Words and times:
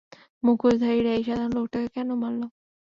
মুখোশধারীরা 0.43 1.11
এই 1.17 1.23
সাধারণ 1.27 1.51
লোকটাকে 1.57 1.89
কেন 1.95 2.09
মারলো? 2.21 2.45